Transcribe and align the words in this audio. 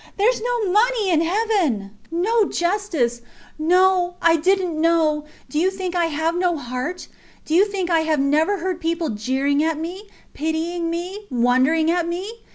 Theres 0.17 0.41
no 0.41 0.71
money 0.71 1.11
in 1.11 1.21
heaven 1.21 1.91
no 2.09 2.45
justice. 2.49 3.21
No!... 3.59 4.15
I 4.19 4.35
did 4.35 4.59
not 4.59 4.71
know.... 4.73 5.25
Do 5.47 5.59
you 5.59 5.69
think 5.69 5.93
I 5.95 6.07
have 6.07 6.33
no 6.33 6.57
heart? 6.57 7.07
Do 7.45 7.53
you 7.53 7.65
think 7.65 7.91
I 7.91 7.99
have 7.99 8.19
never 8.19 8.57
heard 8.57 8.81
people 8.81 9.09
jeering 9.11 9.63
at 9.63 9.77
me, 9.77 10.09
pitying 10.33 10.89
me, 10.89 11.27
wondering 11.29 11.91
at 11.91 12.07
me? 12.07 12.31